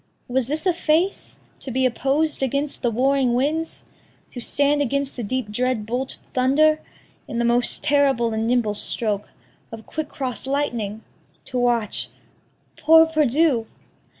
[0.27, 3.85] Was this a face To be oppos'd against the warring winds?
[4.31, 6.79] To stand against the deep dread bolted thunder?
[7.27, 9.29] In the most terrible and nimble stroke
[9.71, 11.03] Of quick cross lightning?
[11.45, 12.09] to watch
[12.77, 13.67] poor perdu!